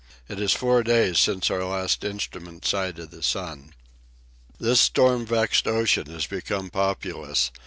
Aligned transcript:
It 0.27 0.39
is 0.39 0.51
four 0.53 0.81
days 0.81 1.19
since 1.19 1.51
our 1.51 1.63
last 1.63 2.03
instrument 2.03 2.65
sight 2.65 2.97
of 2.97 3.11
the 3.11 3.21
sun. 3.21 3.75
This 4.59 4.81
storm 4.81 5.27
vexed 5.27 5.67
ocean 5.67 6.07
has 6.09 6.25
become 6.25 6.71
populous. 6.71 7.51